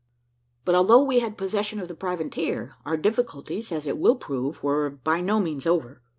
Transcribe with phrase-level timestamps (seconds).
[0.65, 4.89] But although we had possession of the privateer, our difficulties, as it will prove, were
[4.89, 6.01] by no means over.